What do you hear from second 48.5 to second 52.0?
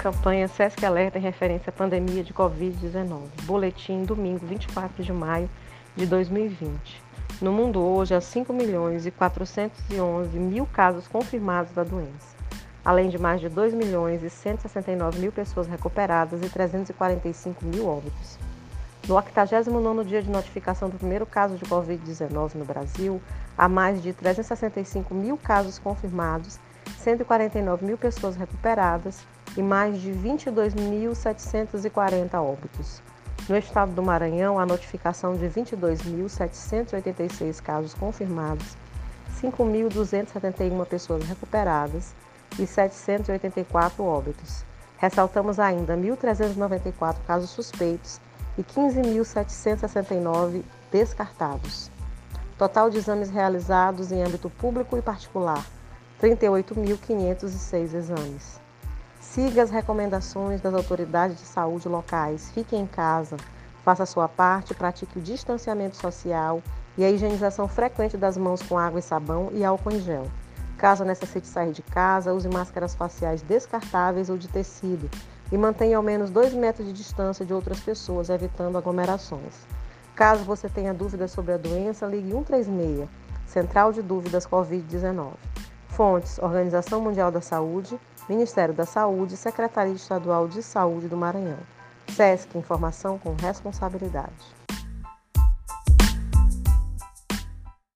e 15.769 descartados.